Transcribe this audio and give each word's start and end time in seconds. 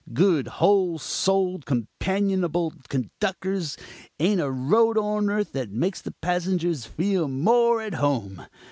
Good, 0.13 0.47
whole 0.47 0.97
souled, 0.97 1.67
companionable 1.67 2.73
conductors; 2.89 3.77
ain't 4.19 4.41
a 4.41 4.49
road 4.49 4.97
on 4.97 5.29
earth 5.29 5.51
that 5.51 5.69
makes 5.69 6.01
the 6.01 6.15
passengers 6.23 6.87
feel 6.87 7.27
more 7.27 7.83
at 7.83 7.93
home. 7.93 8.41